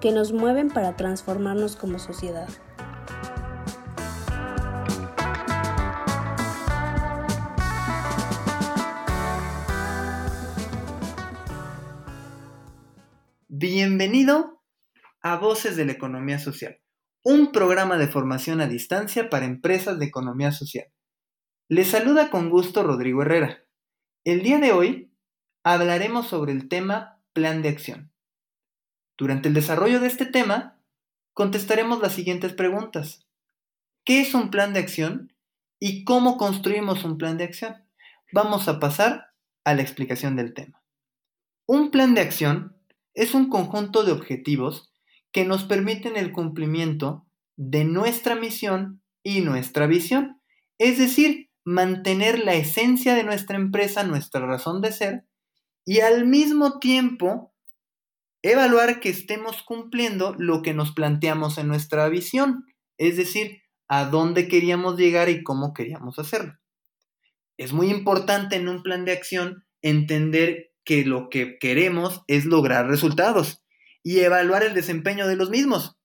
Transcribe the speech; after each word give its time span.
que 0.00 0.12
nos 0.12 0.32
mueven 0.32 0.68
para 0.68 0.96
transformarnos 0.96 1.76
como 1.76 1.98
sociedad. 1.98 2.48
Bienvenido 13.48 14.62
a 15.20 15.36
Voces 15.36 15.76
de 15.76 15.84
la 15.84 15.92
Economía 15.92 16.38
Social, 16.38 16.80
un 17.24 17.50
programa 17.50 17.98
de 17.98 18.06
formación 18.06 18.60
a 18.60 18.68
distancia 18.68 19.28
para 19.28 19.46
empresas 19.46 19.98
de 19.98 20.06
economía 20.06 20.52
social. 20.52 20.86
Les 21.68 21.88
saluda 21.88 22.30
con 22.30 22.50
gusto 22.50 22.84
Rodrigo 22.84 23.22
Herrera. 23.22 23.64
El 24.24 24.42
día 24.42 24.58
de 24.58 24.72
hoy 24.72 25.12
hablaremos 25.64 26.28
sobre 26.28 26.52
el 26.52 26.68
tema 26.68 27.20
plan 27.32 27.62
de 27.62 27.70
acción. 27.70 28.12
Durante 29.18 29.48
el 29.48 29.54
desarrollo 29.54 29.98
de 29.98 30.06
este 30.06 30.26
tema, 30.26 30.80
contestaremos 31.34 32.00
las 32.00 32.12
siguientes 32.12 32.52
preguntas. 32.52 33.26
¿Qué 34.04 34.20
es 34.20 34.32
un 34.32 34.50
plan 34.50 34.72
de 34.72 34.78
acción 34.78 35.34
y 35.80 36.04
cómo 36.04 36.38
construimos 36.38 37.04
un 37.04 37.18
plan 37.18 37.36
de 37.36 37.44
acción? 37.44 37.84
Vamos 38.32 38.68
a 38.68 38.78
pasar 38.78 39.32
a 39.64 39.74
la 39.74 39.82
explicación 39.82 40.36
del 40.36 40.54
tema. 40.54 40.82
Un 41.66 41.90
plan 41.90 42.14
de 42.14 42.20
acción 42.20 42.76
es 43.12 43.34
un 43.34 43.50
conjunto 43.50 44.04
de 44.04 44.12
objetivos 44.12 44.92
que 45.32 45.44
nos 45.44 45.64
permiten 45.64 46.16
el 46.16 46.30
cumplimiento 46.30 47.26
de 47.56 47.84
nuestra 47.84 48.36
misión 48.36 49.02
y 49.24 49.40
nuestra 49.40 49.88
visión, 49.88 50.40
es 50.78 50.96
decir, 50.96 51.50
mantener 51.64 52.38
la 52.38 52.54
esencia 52.54 53.14
de 53.14 53.24
nuestra 53.24 53.56
empresa, 53.56 54.04
nuestra 54.04 54.46
razón 54.46 54.80
de 54.80 54.92
ser, 54.92 55.26
y 55.84 56.00
al 56.00 56.24
mismo 56.24 56.78
tiempo 56.78 57.52
evaluar 58.42 59.00
que 59.00 59.08
estemos 59.08 59.62
cumpliendo 59.62 60.34
lo 60.38 60.62
que 60.62 60.74
nos 60.74 60.92
planteamos 60.92 61.58
en 61.58 61.68
nuestra 61.68 62.08
visión, 62.08 62.64
es 62.96 63.16
decir, 63.16 63.62
a 63.88 64.04
dónde 64.04 64.48
queríamos 64.48 64.96
llegar 64.96 65.28
y 65.28 65.42
cómo 65.42 65.72
queríamos 65.72 66.18
hacerlo. 66.18 66.54
Es 67.56 67.72
muy 67.72 67.90
importante 67.90 68.56
en 68.56 68.68
un 68.68 68.82
plan 68.82 69.04
de 69.04 69.12
acción 69.12 69.64
entender 69.82 70.72
que 70.84 71.04
lo 71.04 71.28
que 71.28 71.58
queremos 71.58 72.22
es 72.28 72.44
lograr 72.44 72.86
resultados 72.88 73.62
y 74.02 74.20
evaluar 74.20 74.62
el 74.62 74.74
desempeño 74.74 75.26
de 75.26 75.36
los 75.36 75.50
mismos. 75.50 75.96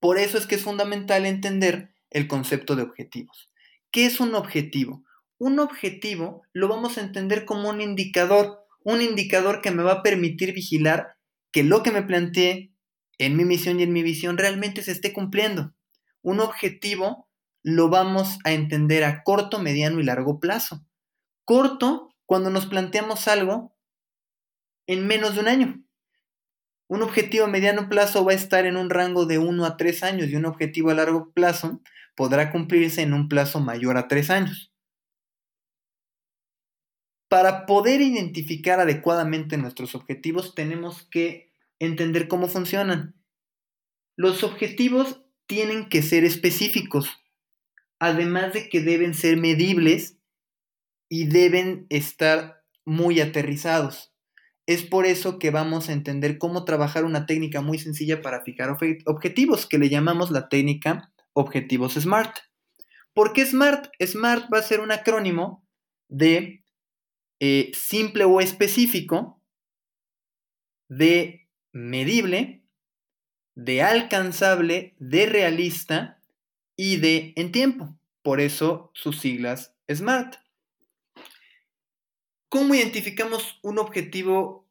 Por 0.00 0.18
eso 0.18 0.38
es 0.38 0.46
que 0.46 0.56
es 0.56 0.62
fundamental 0.62 1.26
entender 1.26 1.94
el 2.10 2.26
concepto 2.26 2.74
de 2.76 2.82
objetivos. 2.82 3.52
¿Qué 3.90 4.06
es 4.06 4.20
un 4.20 4.34
objetivo? 4.34 5.04
Un 5.38 5.58
objetivo 5.58 6.42
lo 6.52 6.68
vamos 6.68 6.98
a 6.98 7.02
entender 7.02 7.44
como 7.44 7.68
un 7.68 7.80
indicador, 7.80 8.61
un 8.84 9.00
indicador 9.00 9.60
que 9.60 9.70
me 9.70 9.82
va 9.82 9.92
a 9.92 10.02
permitir 10.02 10.52
vigilar 10.52 11.16
que 11.52 11.62
lo 11.62 11.82
que 11.82 11.90
me 11.90 12.02
planteé 12.02 12.72
en 13.18 13.36
mi 13.36 13.44
misión 13.44 13.78
y 13.78 13.82
en 13.82 13.92
mi 13.92 14.02
visión 14.02 14.38
realmente 14.38 14.82
se 14.82 14.92
esté 14.92 15.12
cumpliendo. 15.12 15.74
Un 16.22 16.40
objetivo 16.40 17.28
lo 17.62 17.88
vamos 17.88 18.38
a 18.44 18.52
entender 18.52 19.04
a 19.04 19.22
corto, 19.22 19.58
mediano 19.58 20.00
y 20.00 20.04
largo 20.04 20.40
plazo. 20.40 20.84
Corto, 21.44 22.14
cuando 22.26 22.50
nos 22.50 22.66
planteamos 22.66 23.28
algo 23.28 23.76
en 24.86 25.06
menos 25.06 25.34
de 25.34 25.40
un 25.40 25.48
año. 25.48 25.84
Un 26.88 27.02
objetivo 27.02 27.44
a 27.44 27.48
mediano 27.48 27.88
plazo 27.88 28.24
va 28.24 28.32
a 28.32 28.36
estar 28.36 28.66
en 28.66 28.76
un 28.76 28.90
rango 28.90 29.26
de 29.26 29.38
1 29.38 29.64
a 29.64 29.76
3 29.76 30.02
años 30.02 30.28
y 30.28 30.36
un 30.36 30.44
objetivo 30.44 30.90
a 30.90 30.94
largo 30.94 31.32
plazo 31.32 31.80
podrá 32.14 32.50
cumplirse 32.50 33.02
en 33.02 33.14
un 33.14 33.28
plazo 33.28 33.60
mayor 33.60 33.96
a 33.96 34.08
tres 34.08 34.30
años. 34.30 34.71
Para 37.32 37.64
poder 37.64 38.02
identificar 38.02 38.78
adecuadamente 38.78 39.56
nuestros 39.56 39.94
objetivos 39.94 40.54
tenemos 40.54 41.08
que 41.10 41.50
entender 41.78 42.28
cómo 42.28 42.46
funcionan. 42.46 43.14
Los 44.18 44.44
objetivos 44.44 45.24
tienen 45.46 45.88
que 45.88 46.02
ser 46.02 46.24
específicos, 46.24 47.08
además 47.98 48.52
de 48.52 48.68
que 48.68 48.82
deben 48.82 49.14
ser 49.14 49.38
medibles 49.38 50.18
y 51.08 51.24
deben 51.24 51.86
estar 51.88 52.62
muy 52.84 53.18
aterrizados. 53.22 54.12
Es 54.66 54.82
por 54.82 55.06
eso 55.06 55.38
que 55.38 55.50
vamos 55.50 55.88
a 55.88 55.94
entender 55.94 56.36
cómo 56.36 56.66
trabajar 56.66 57.06
una 57.06 57.24
técnica 57.24 57.62
muy 57.62 57.78
sencilla 57.78 58.20
para 58.20 58.42
fijar 58.42 58.76
objetivos, 59.06 59.66
que 59.66 59.78
le 59.78 59.88
llamamos 59.88 60.30
la 60.30 60.50
técnica 60.50 61.10
objetivos 61.32 61.94
SMART. 61.94 62.40
¿Por 63.14 63.32
qué 63.32 63.46
SMART? 63.46 63.86
SMART 64.04 64.52
va 64.52 64.58
a 64.58 64.62
ser 64.62 64.80
un 64.80 64.92
acrónimo 64.92 65.66
de 66.10 66.61
eh, 67.44 67.72
simple 67.74 68.22
o 68.22 68.40
específico, 68.40 69.42
de 70.88 71.48
medible, 71.72 72.62
de 73.56 73.82
alcanzable, 73.82 74.94
de 75.00 75.26
realista 75.26 76.20
y 76.76 76.98
de 76.98 77.32
en 77.34 77.50
tiempo. 77.50 77.98
Por 78.22 78.40
eso 78.40 78.92
sus 78.94 79.18
siglas 79.18 79.74
SMART. 79.92 80.36
¿Cómo 82.48 82.76
identificamos 82.76 83.58
un 83.62 83.80
objetivo 83.80 84.68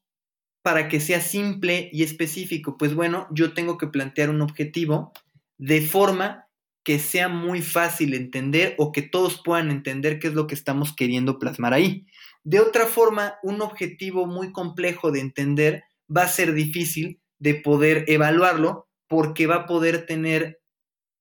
para 0.62 0.88
que 0.88 1.02
sea 1.02 1.20
simple 1.20 1.90
y 1.92 2.04
específico? 2.04 2.78
Pues 2.78 2.96
bueno, 2.96 3.28
yo 3.32 3.54
tengo 3.54 3.78
que 3.78 3.88
plantear 3.88 4.30
un 4.30 4.42
objetivo 4.42 5.12
de 5.58 5.82
forma 5.82 6.48
que 6.84 7.00
sea 7.00 7.30
muy 7.30 7.62
fácil 7.62 8.14
entender 8.14 8.76
o 8.78 8.92
que 8.92 9.02
todos 9.02 9.42
puedan 9.44 9.70
entender 9.70 10.20
qué 10.20 10.28
es 10.28 10.34
lo 10.34 10.48
que 10.48 10.56
estamos 10.56 10.96
queriendo 10.96 11.38
plasmar 11.38 11.74
ahí. 11.74 12.08
De 12.44 12.60
otra 12.60 12.88
forma, 12.88 13.36
un 13.44 13.62
objetivo 13.62 14.26
muy 14.26 14.52
complejo 14.52 15.12
de 15.12 15.20
entender 15.20 15.84
va 16.16 16.24
a 16.24 16.28
ser 16.28 16.54
difícil 16.54 17.22
de 17.40 17.56
poder 17.56 18.06
evaluarlo 18.08 18.90
porque 19.08 19.46
va 19.46 19.56
a 19.56 19.66
poder 19.66 20.06
tener 20.06 20.60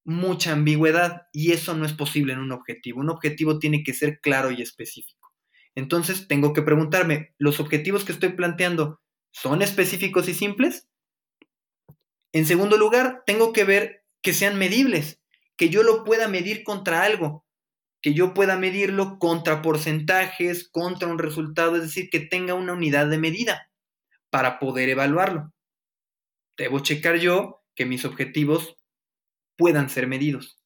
mucha 0.04 0.52
ambigüedad 0.52 1.22
y 1.32 1.52
eso 1.52 1.74
no 1.74 1.84
es 1.84 1.92
posible 1.92 2.32
en 2.32 2.38
un 2.38 2.52
objetivo. 2.52 3.00
Un 3.00 3.10
objetivo 3.10 3.58
tiene 3.58 3.82
que 3.82 3.92
ser 3.92 4.20
claro 4.20 4.50
y 4.50 4.62
específico. 4.62 5.32
Entonces, 5.74 6.26
tengo 6.26 6.52
que 6.52 6.62
preguntarme, 6.62 7.34
¿los 7.38 7.60
objetivos 7.60 8.04
que 8.04 8.12
estoy 8.12 8.30
planteando 8.30 9.00
son 9.30 9.62
específicos 9.62 10.28
y 10.28 10.34
simples? 10.34 10.88
En 12.32 12.46
segundo 12.46 12.76
lugar, 12.76 13.22
tengo 13.26 13.52
que 13.52 13.64
ver 13.64 14.04
que 14.22 14.32
sean 14.32 14.58
medibles 14.58 15.19
que 15.60 15.68
yo 15.68 15.82
lo 15.82 16.04
pueda 16.04 16.26
medir 16.26 16.64
contra 16.64 17.02
algo, 17.02 17.44
que 18.00 18.14
yo 18.14 18.32
pueda 18.32 18.56
medirlo 18.56 19.18
contra 19.18 19.60
porcentajes, 19.60 20.66
contra 20.66 21.06
un 21.06 21.18
resultado, 21.18 21.76
es 21.76 21.82
decir, 21.82 22.08
que 22.08 22.18
tenga 22.18 22.54
una 22.54 22.72
unidad 22.72 23.08
de 23.08 23.18
medida 23.18 23.70
para 24.30 24.58
poder 24.58 24.88
evaluarlo. 24.88 25.52
Debo 26.56 26.78
checar 26.78 27.16
yo 27.16 27.62
que 27.74 27.84
mis 27.84 28.06
objetivos 28.06 28.78
puedan 29.58 29.90
ser 29.90 30.06
medidos. 30.06 30.58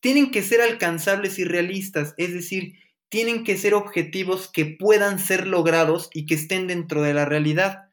Tienen 0.00 0.30
que 0.30 0.42
ser 0.42 0.62
alcanzables 0.62 1.38
y 1.38 1.44
realistas, 1.44 2.14
es 2.16 2.32
decir, 2.32 2.72
tienen 3.10 3.44
que 3.44 3.58
ser 3.58 3.74
objetivos 3.74 4.50
que 4.50 4.64
puedan 4.64 5.18
ser 5.18 5.46
logrados 5.46 6.08
y 6.14 6.24
que 6.24 6.36
estén 6.36 6.68
dentro 6.68 7.02
de 7.02 7.12
la 7.12 7.26
realidad. 7.26 7.90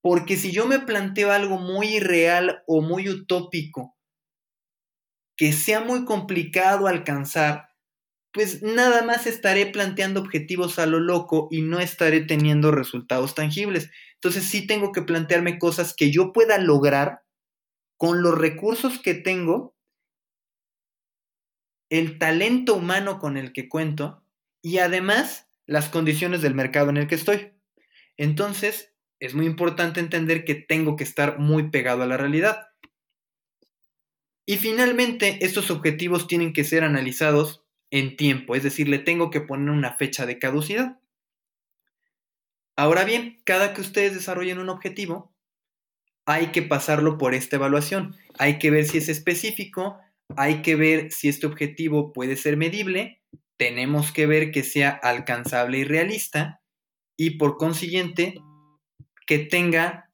Porque 0.00 0.38
si 0.38 0.52
yo 0.52 0.66
me 0.66 0.78
planteo 0.78 1.32
algo 1.32 1.58
muy 1.58 1.96
irreal 1.96 2.62
o 2.66 2.80
muy 2.80 3.10
utópico 3.10 3.94
que 5.36 5.52
sea 5.52 5.80
muy 5.80 6.04
complicado 6.04 6.86
alcanzar, 6.86 7.70
pues 8.32 8.62
nada 8.62 9.02
más 9.02 9.26
estaré 9.26 9.66
planteando 9.66 10.20
objetivos 10.20 10.78
a 10.78 10.86
lo 10.86 11.00
loco 11.00 11.48
y 11.50 11.62
no 11.62 11.80
estaré 11.80 12.22
teniendo 12.22 12.70
resultados 12.70 13.34
tangibles. 13.34 13.90
Entonces 14.14 14.44
sí 14.44 14.66
tengo 14.66 14.92
que 14.92 15.02
plantearme 15.02 15.58
cosas 15.58 15.94
que 15.94 16.10
yo 16.10 16.32
pueda 16.32 16.58
lograr 16.58 17.22
con 17.98 18.22
los 18.22 18.36
recursos 18.36 18.98
que 18.98 19.14
tengo, 19.14 19.76
el 21.90 22.18
talento 22.18 22.74
humano 22.74 23.18
con 23.18 23.36
el 23.36 23.52
que 23.52 23.68
cuento 23.68 24.24
y 24.62 24.78
además 24.78 25.50
las 25.66 25.88
condiciones 25.88 26.40
del 26.42 26.54
mercado 26.54 26.90
en 26.90 26.96
el 26.96 27.06
que 27.06 27.16
estoy. 27.16 27.52
Entonces 28.16 28.94
es 29.20 29.34
muy 29.34 29.46
importante 29.46 30.00
entender 30.00 30.44
que 30.44 30.54
tengo 30.54 30.96
que 30.96 31.04
estar 31.04 31.38
muy 31.38 31.70
pegado 31.70 32.02
a 32.02 32.06
la 32.06 32.16
realidad. 32.16 32.71
Y 34.46 34.56
finalmente, 34.56 35.44
estos 35.44 35.70
objetivos 35.70 36.26
tienen 36.26 36.52
que 36.52 36.64
ser 36.64 36.84
analizados 36.84 37.62
en 37.90 38.16
tiempo, 38.16 38.54
es 38.54 38.62
decir, 38.62 38.88
le 38.88 38.98
tengo 38.98 39.30
que 39.30 39.40
poner 39.40 39.70
una 39.70 39.92
fecha 39.92 40.26
de 40.26 40.38
caducidad. 40.38 40.98
Ahora 42.76 43.04
bien, 43.04 43.40
cada 43.44 43.74
que 43.74 43.82
ustedes 43.82 44.14
desarrollen 44.14 44.58
un 44.58 44.70
objetivo, 44.70 45.34
hay 46.24 46.48
que 46.48 46.62
pasarlo 46.62 47.18
por 47.18 47.34
esta 47.34 47.56
evaluación. 47.56 48.16
Hay 48.38 48.58
que 48.58 48.70
ver 48.70 48.86
si 48.86 48.98
es 48.98 49.08
específico, 49.08 49.98
hay 50.36 50.62
que 50.62 50.76
ver 50.76 51.12
si 51.12 51.28
este 51.28 51.46
objetivo 51.46 52.12
puede 52.12 52.36
ser 52.36 52.56
medible, 52.56 53.20
tenemos 53.58 54.12
que 54.12 54.26
ver 54.26 54.50
que 54.50 54.62
sea 54.62 54.90
alcanzable 54.90 55.78
y 55.78 55.84
realista 55.84 56.62
y 57.16 57.36
por 57.36 57.58
consiguiente 57.58 58.40
que 59.26 59.38
tenga 59.38 60.08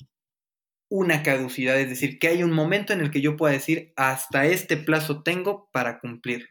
una 0.88 1.22
caducidad, 1.22 1.78
es 1.78 1.88
decir, 1.88 2.18
que 2.18 2.28
hay 2.28 2.42
un 2.42 2.52
momento 2.52 2.92
en 2.92 3.00
el 3.00 3.10
que 3.10 3.20
yo 3.20 3.36
pueda 3.36 3.52
decir 3.52 3.92
hasta 3.96 4.46
este 4.46 4.76
plazo 4.76 5.22
tengo 5.22 5.68
para 5.70 6.00
cumplirlo. 6.00 6.48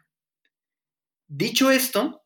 Dicho 1.27 1.71
esto, 1.71 2.23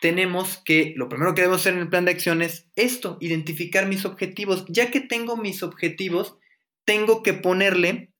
tenemos 0.00 0.58
que, 0.64 0.92
lo 0.96 1.08
primero 1.08 1.34
que 1.34 1.42
debo 1.42 1.54
hacer 1.54 1.74
en 1.74 1.80
el 1.80 1.88
plan 1.88 2.04
de 2.04 2.10
acción 2.10 2.42
es 2.42 2.68
esto, 2.76 3.16
identificar 3.20 3.86
mis 3.86 4.04
objetivos. 4.04 4.66
Ya 4.68 4.90
que 4.90 5.00
tengo 5.00 5.36
mis 5.36 5.62
objetivos, 5.62 6.36
tengo 6.84 7.22
que 7.22 7.32
ponerle 7.32 8.12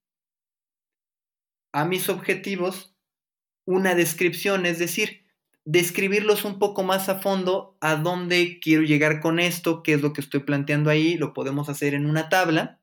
a 1.72 1.84
mis 1.84 2.08
objetivos 2.08 2.96
una 3.66 3.94
descripción, 3.94 4.64
es 4.64 4.78
decir, 4.78 5.23
describirlos 5.64 6.44
un 6.44 6.58
poco 6.58 6.82
más 6.82 7.08
a 7.08 7.20
fondo, 7.20 7.76
a 7.80 7.96
dónde 7.96 8.58
quiero 8.60 8.82
llegar 8.82 9.20
con 9.20 9.38
esto, 9.38 9.82
qué 9.82 9.94
es 9.94 10.02
lo 10.02 10.12
que 10.12 10.20
estoy 10.20 10.40
planteando 10.40 10.90
ahí, 10.90 11.16
lo 11.16 11.32
podemos 11.32 11.68
hacer 11.68 11.94
en 11.94 12.06
una 12.06 12.28
tabla 12.28 12.80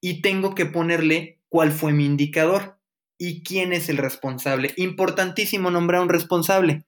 y 0.00 0.22
tengo 0.22 0.54
que 0.54 0.66
ponerle 0.66 1.40
cuál 1.48 1.72
fue 1.72 1.92
mi 1.92 2.06
indicador 2.06 2.78
y 3.18 3.42
quién 3.42 3.72
es 3.72 3.88
el 3.88 3.98
responsable. 3.98 4.72
Importantísimo 4.76 5.70
nombrar 5.70 6.02
un 6.02 6.08
responsable. 6.08 6.84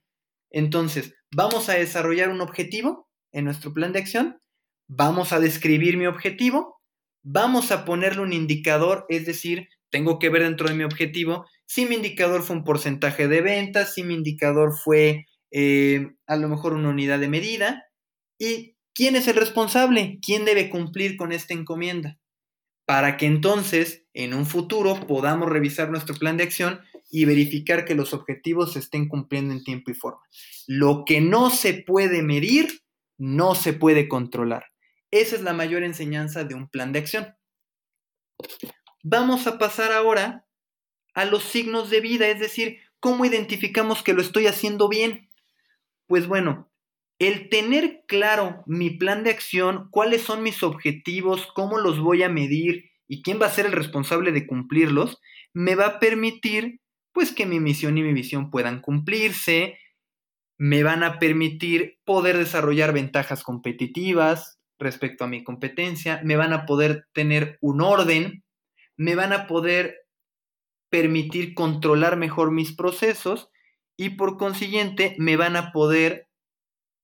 Entonces, 0.50 1.14
vamos 1.34 1.69
a 1.69 1.75
desarrollar 1.75 2.31
un 2.31 2.40
objetivo 2.40 3.08
en 3.32 3.44
nuestro 3.44 3.72
plan 3.72 3.92
de 3.92 3.98
acción, 3.98 4.40
vamos 4.86 5.32
a 5.32 5.40
describir 5.40 5.96
mi 5.96 6.06
objetivo, 6.06 6.81
vamos 7.25 7.72
a 7.72 7.84
ponerle 7.84 8.22
un 8.22 8.32
indicador, 8.32 9.06
es 9.08 9.26
decir, 9.26 9.69
tengo 9.90 10.20
que 10.20 10.28
ver 10.28 10.42
dentro 10.42 10.69
de 10.69 10.75
mi 10.75 10.84
objetivo 10.84 11.46
si 11.66 11.87
mi 11.87 11.96
indicador 11.96 12.43
fue 12.43 12.56
un 12.56 12.64
porcentaje 12.64 13.28
de 13.28 13.40
ventas, 13.40 13.94
si 13.94 14.02
mi 14.02 14.14
indicador 14.14 14.72
fue 14.76 15.26
eh, 15.50 16.12
a 16.26 16.37
lo 16.37 16.49
mejor 16.49 16.75
una 16.75 16.90
unidad 16.90 17.19
de 17.19 17.28
medida 17.28 17.84
y 18.38 18.76
quién 18.94 19.16
es 19.16 19.28
el 19.28 19.37
responsable, 19.37 20.19
quién 20.25 20.44
debe 20.44 20.70
cumplir 20.70 21.16
con 21.16 21.32
esta 21.32 21.55
encomienda, 21.55 22.19
para 22.87 23.16
que 23.16 23.26
entonces 23.26 24.05
en 24.12 24.34
un 24.34 24.46
futuro 24.46 25.06
podamos 25.06 25.49
revisar 25.49 25.90
nuestro 25.90 26.14
plan 26.14 26.37
de 26.37 26.44
acción 26.44 26.81
y 27.11 27.25
verificar 27.25 27.84
que 27.84 27.94
los 27.94 28.12
objetivos 28.14 28.72
se 28.72 28.81
estén 28.81 29.08
cumpliendo 29.08 29.52
en 29.55 29.62
tiempo 29.62 29.90
y 29.90 29.94
forma. 29.94 30.22
Lo 30.67 31.05
que 31.05 31.20
no 31.20 31.50
se 31.50 31.75
puede 31.75 32.22
medir, 32.22 32.82
no 33.19 33.55
se 33.55 33.72
puede 33.72 34.08
controlar. 34.08 34.67
Esa 35.10 35.37
es 35.37 35.43
la 35.43 35.52
mayor 35.52 35.84
enseñanza 35.84 36.44
de 36.44 36.55
un 36.55 36.69
plan 36.69 36.93
de 36.93 36.99
acción. 36.99 37.37
Vamos 39.05 39.46
a 39.46 39.58
pasar 39.58 39.93
ahora 39.93 40.44
a 41.14 41.25
los 41.25 41.44
signos 41.44 41.90
de 41.90 42.00
vida, 42.00 42.28
es 42.28 42.40
decir, 42.40 42.78
cómo 43.00 43.25
identificamos 43.25 44.02
que 44.02 44.12
lo 44.12 44.20
estoy 44.20 44.46
haciendo 44.46 44.88
bien. 44.88 45.28
Pues 46.06 46.26
bueno, 46.26 46.70
el 47.19 47.49
tener 47.49 48.02
claro 48.06 48.62
mi 48.66 48.90
plan 48.90 49.25
de 49.25 49.31
acción, 49.31 49.88
cuáles 49.90 50.22
son 50.22 50.43
mis 50.43 50.62
objetivos, 50.62 51.46
cómo 51.55 51.78
los 51.78 52.00
voy 52.00 52.22
a 52.22 52.28
medir 52.28 52.90
y 53.06 53.22
quién 53.22 53.40
va 53.40 53.46
a 53.46 53.50
ser 53.50 53.66
el 53.66 53.72
responsable 53.72 54.32
de 54.32 54.46
cumplirlos, 54.46 55.20
me 55.52 55.75
va 55.75 55.87
a 55.87 56.00
permitir 56.00 56.81
pues 57.12 57.32
que 57.32 57.46
mi 57.46 57.60
misión 57.60 57.96
y 57.96 58.02
mi 58.02 58.12
visión 58.12 58.50
puedan 58.50 58.81
cumplirse, 58.81 59.78
me 60.58 60.82
van 60.82 61.02
a 61.02 61.19
permitir 61.19 61.99
poder 62.05 62.37
desarrollar 62.38 62.93
ventajas 62.93 63.44
competitivas 63.44 64.58
respecto 64.78 65.25
a 65.25 65.28
mi 65.28 65.44
competencia, 65.44 66.20
me 66.25 66.37
van 66.37 66.52
a 66.52 66.67
poder 66.67 67.06
tener 67.12 67.58
un 67.60 67.81
orden, 67.81 68.44
me 68.96 69.14
van 69.14 69.32
a 69.32 69.46
poder 69.46 70.04
permitir 70.94 71.55
controlar 71.55 72.17
mejor 72.17 72.52
mis 72.52 72.70
procesos 72.73 73.50
y 73.96 74.11
por 74.11 74.37
consiguiente 74.37 75.17
me 75.19 75.35
van 75.37 75.56
a 75.56 75.73
poder 75.73 76.29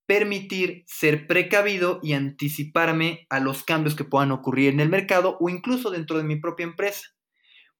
permitir 0.07 0.85
ser 0.87 1.27
precavido 1.27 1.99
y 2.01 2.13
anticiparme 2.13 3.27
a 3.31 3.41
los 3.41 3.65
cambios 3.65 3.97
que 3.97 4.05
puedan 4.05 4.31
ocurrir 4.31 4.73
en 4.73 4.79
el 4.79 4.91
mercado 4.91 5.39
o 5.41 5.49
incluso 5.49 5.91
dentro 5.91 6.19
de 6.19 6.23
mi 6.23 6.37
propia 6.37 6.63
empresa. 6.63 7.09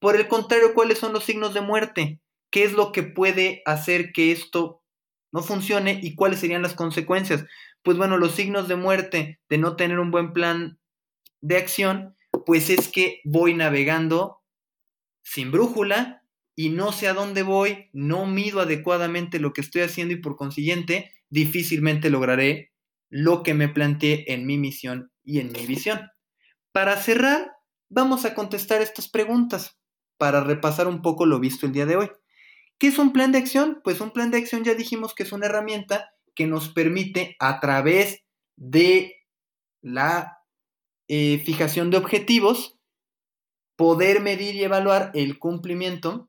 Por 0.01 0.17
el 0.17 0.27
contrario, 0.27 0.75
¿cuáles 0.75 0.99
son 0.99 1.13
los 1.13 1.23
signos 1.23 1.55
de 1.55 1.61
muerte? 1.61 2.21
¿Qué 2.51 2.65
es 2.65 2.73
lo 2.73 2.91
que 2.91 3.05
puede 3.05 3.63
hacer 3.65 4.11
que 4.11 4.33
esto 4.33 4.83
no 5.31 5.45
funcione 5.45 6.01
y 6.03 6.17
cuáles 6.17 6.41
serían 6.41 6.63
las 6.63 6.75
consecuencias? 6.75 7.45
Pues 7.85 7.97
bueno, 7.97 8.19
los 8.19 8.33
signos 8.33 8.67
de 8.67 8.75
muerte 8.75 9.39
de 9.49 9.59
no 9.59 9.77
tener 9.77 10.01
un 10.01 10.11
buen 10.11 10.33
plan 10.33 10.81
de 11.41 11.57
acción, 11.57 12.17
pues 12.47 12.69
es 12.69 12.89
que 12.89 13.21
voy 13.25 13.55
navegando 13.55 14.40
sin 15.31 15.53
brújula 15.53 16.25
y 16.57 16.71
no 16.71 16.91
sé 16.91 17.07
a 17.07 17.15
dónde 17.15 17.45
voy, 17.45 17.89
no 17.93 18.27
mido 18.27 18.59
adecuadamente 18.61 19.39
lo 19.39 19.53
que 19.53 19.61
estoy 19.61 19.83
haciendo 19.83 20.13
y 20.13 20.21
por 20.21 20.35
consiguiente 20.35 21.15
difícilmente 21.29 22.11
lograré 22.11 22.73
lo 23.11 23.45
que 23.45 23.55
me 23.55 23.69
planteé 23.69 24.25
en 24.33 24.45
mi 24.45 24.59
misión 24.59 25.13
y 25.23 25.39
en 25.39 25.53
mi 25.53 25.67
visión. 25.67 26.01
Para 26.73 26.97
cerrar, 26.97 27.53
vamos 27.89 28.25
a 28.25 28.35
contestar 28.35 28.83
estas 28.83 29.09
preguntas 29.09 29.79
para 30.19 30.43
repasar 30.43 30.89
un 30.89 31.01
poco 31.01 31.27
lo 31.27 31.39
visto 31.39 31.65
el 31.65 31.73
día 31.73 31.87
de 31.87 31.95
hoy. 31.95 32.11
¿Qué 32.81 32.89
es 32.89 32.99
un 32.99 33.13
plan 33.13 33.31
de 33.31 33.39
acción? 33.39 33.83
Pues 33.85 34.01
un 34.01 34.11
plan 34.11 34.33
de 34.33 34.39
acción 34.39 34.65
ya 34.65 34.75
dijimos 34.75 35.15
que 35.15 35.23
es 35.23 35.31
una 35.31 35.47
herramienta 35.47 36.11
que 36.35 36.49
nos 36.49 36.71
permite 36.71 37.37
a 37.39 37.61
través 37.61 38.25
de 38.57 39.15
la 39.81 40.39
eh, 41.07 41.41
fijación 41.45 41.91
de 41.91 41.99
objetivos 41.99 42.80
poder 43.81 44.21
medir 44.21 44.57
y 44.57 44.63
evaluar 44.63 45.11
el 45.15 45.39
cumplimiento 45.39 46.29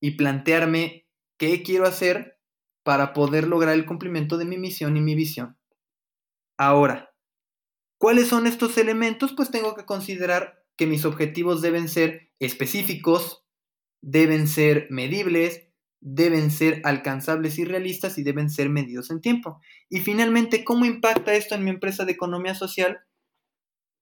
y 0.00 0.16
plantearme 0.16 1.06
qué 1.38 1.62
quiero 1.62 1.86
hacer 1.86 2.40
para 2.82 3.12
poder 3.12 3.46
lograr 3.46 3.74
el 3.74 3.86
cumplimiento 3.86 4.36
de 4.36 4.44
mi 4.44 4.58
misión 4.58 4.96
y 4.96 5.00
mi 5.00 5.14
visión. 5.14 5.56
Ahora, 6.58 7.14
¿cuáles 7.98 8.26
son 8.26 8.48
estos 8.48 8.78
elementos? 8.78 9.32
Pues 9.32 9.52
tengo 9.52 9.76
que 9.76 9.84
considerar 9.84 10.64
que 10.76 10.88
mis 10.88 11.04
objetivos 11.04 11.62
deben 11.62 11.88
ser 11.88 12.32
específicos, 12.40 13.44
deben 14.00 14.48
ser 14.48 14.88
medibles, 14.90 15.68
deben 16.00 16.50
ser 16.50 16.82
alcanzables 16.82 17.60
y 17.60 17.64
realistas 17.64 18.18
y 18.18 18.24
deben 18.24 18.50
ser 18.50 18.70
medidos 18.70 19.12
en 19.12 19.20
tiempo. 19.20 19.60
Y 19.88 20.00
finalmente, 20.00 20.64
¿cómo 20.64 20.84
impacta 20.84 21.34
esto 21.34 21.54
en 21.54 21.62
mi 21.62 21.70
empresa 21.70 22.04
de 22.04 22.10
economía 22.10 22.56
social? 22.56 23.02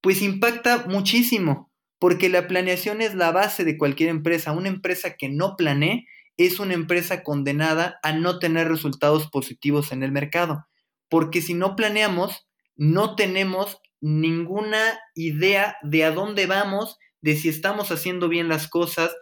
Pues 0.00 0.22
impacta 0.22 0.86
muchísimo, 0.86 1.69
porque 2.00 2.30
la 2.30 2.49
planeación 2.49 3.02
es 3.02 3.14
la 3.14 3.30
base 3.30 3.64
de 3.64 3.78
cualquier 3.78 4.09
empresa. 4.09 4.52
Una 4.52 4.69
empresa 4.69 5.14
que 5.16 5.28
no 5.28 5.54
planee 5.57 6.07
es 6.38 6.59
una 6.59 6.75
empresa 6.75 7.23
condenada 7.23 8.00
a 8.02 8.12
no 8.12 8.38
tener 8.38 8.69
resultados 8.69 9.28
positivos 9.30 9.92
en 9.92 10.02
el 10.02 10.11
mercado, 10.11 10.66
porque 11.11 11.42
si 11.42 11.52
no 11.54 11.76
planeamos, 11.76 12.49
no 12.75 13.14
tenemos 13.14 13.78
ninguna 14.00 14.99
idea 15.14 15.76
de 15.83 16.04
a 16.04 16.11
dónde 16.11 16.47
vamos, 16.47 16.97
de 17.21 17.37
si 17.37 17.50
estamos 17.50 17.92
haciendo 17.92 18.30
bien 18.30 18.49
las 18.49 18.69
cosas, 18.69 19.14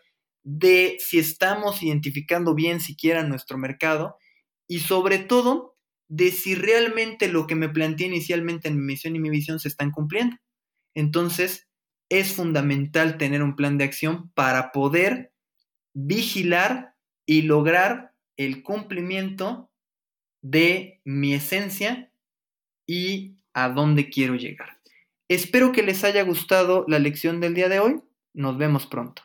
de 0.45 0.97
si 1.01 1.19
estamos 1.19 1.83
identificando 1.83 2.55
bien 2.55 2.81
siquiera 2.81 3.25
nuestro 3.25 3.59
mercado 3.59 4.17
y 4.69 4.79
sobre 4.81 5.19
todo 5.19 5.77
de 6.09 6.31
si 6.31 6.55
realmente 6.55 7.27
lo 7.27 7.49
que 7.49 7.57
me 7.57 7.69
planteé 7.69 8.07
inicialmente 8.07 8.69
en 8.69 8.77
mi 8.77 8.83
misión 8.83 9.17
y 9.17 9.19
mi 9.19 9.31
visión 9.31 9.59
se 9.59 9.67
están 9.67 9.91
cumpliendo. 9.91 10.37
Entonces, 10.95 11.68
es 12.09 12.33
fundamental 12.33 13.19
tener 13.19 13.43
un 13.43 13.57
plan 13.57 13.79
de 13.79 13.85
acción 13.85 14.31
para 14.35 14.73
poder 14.73 15.33
vigilar 15.95 16.95
y 17.27 17.43
lograr 17.43 18.15
el 18.37 18.63
cumplimiento 18.63 19.71
de 20.43 21.01
mi 21.05 21.35
esencia 21.35 22.11
y 22.87 23.37
a 23.53 23.69
dónde 23.69 24.09
quiero 24.09 24.37
llegar. 24.37 24.79
Espero 25.29 25.73
que 25.73 25.83
les 25.83 26.05
haya 26.05 26.23
gustado 26.23 26.85
la 26.89 26.99
lección 26.99 27.41
del 27.41 27.55
día 27.55 27.69
de 27.69 27.81
hoy. 27.81 28.01
Nos 28.33 28.57
vemos 28.57 28.87
pronto. 28.87 29.23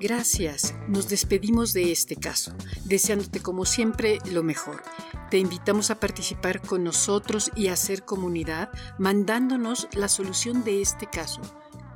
Gracias. 0.00 0.74
Nos 0.86 1.08
despedimos 1.08 1.72
de 1.72 1.90
este 1.90 2.16
caso, 2.16 2.52
deseándote 2.84 3.40
como 3.40 3.64
siempre 3.64 4.18
lo 4.30 4.44
mejor. 4.44 4.82
Te 5.30 5.38
invitamos 5.38 5.90
a 5.90 5.98
participar 5.98 6.60
con 6.60 6.84
nosotros 6.84 7.50
y 7.56 7.68
a 7.68 7.72
hacer 7.72 8.04
comunidad 8.04 8.70
mandándonos 8.98 9.88
la 9.92 10.08
solución 10.08 10.62
de 10.62 10.80
este 10.80 11.06
caso. 11.06 11.40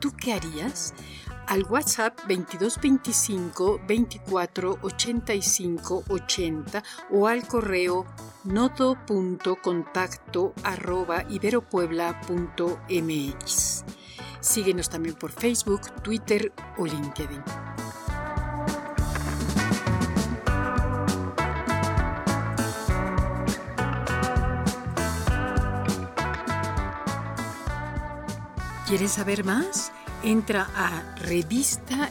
¿Tú 0.00 0.12
qué 0.16 0.32
harías? 0.32 0.94
al 1.46 1.64
WhatsApp 1.64 2.18
2225 2.28 3.80
24 3.86 4.78
85 4.82 6.04
80 6.08 6.82
o 7.10 7.26
al 7.26 7.46
correo 7.46 8.06
nodo.contacto 8.44 10.54
iberopuebla.mx. 11.28 13.84
Síguenos 14.40 14.88
también 14.88 15.14
por 15.14 15.30
Facebook, 15.30 15.82
Twitter 16.02 16.52
o 16.78 16.86
LinkedIn. 16.86 17.42
¿Quieres 28.92 29.12
saber 29.12 29.42
más? 29.42 29.90
Entra 30.22 30.68
a 30.76 31.16
revistai.mx 31.16 32.06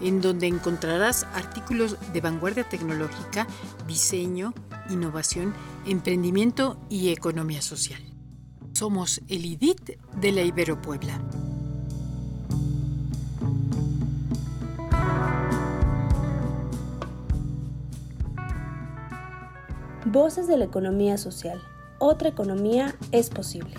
en 0.00 0.22
donde 0.22 0.46
encontrarás 0.46 1.24
artículos 1.34 1.98
de 2.14 2.22
vanguardia 2.22 2.66
tecnológica, 2.66 3.46
diseño, 3.86 4.54
innovación, 4.88 5.52
emprendimiento 5.84 6.78
y 6.88 7.10
economía 7.10 7.60
social. 7.60 8.00
Somos 8.72 9.20
el 9.28 9.44
IDIT 9.44 9.98
de 10.18 10.32
la 10.32 10.40
Ibero 10.40 10.80
Puebla. 10.80 11.20
Voces 20.06 20.48
de 20.48 20.56
la 20.56 20.64
economía 20.64 21.18
social. 21.18 21.60
Otra 21.98 22.30
economía 22.30 22.94
es 23.12 23.28
posible. 23.28 23.74